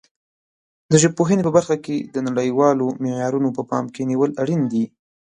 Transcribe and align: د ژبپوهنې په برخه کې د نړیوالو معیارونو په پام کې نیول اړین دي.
د 0.91 0.93
ژبپوهنې 1.03 1.41
په 1.45 1.51
برخه 1.57 1.75
کې 1.85 1.97
د 2.13 2.15
نړیوالو 2.27 2.85
معیارونو 3.03 3.49
په 3.57 3.61
پام 3.69 3.85
کې 3.93 4.01
نیول 4.11 4.31
اړین 4.41 4.61
دي. 4.73 4.83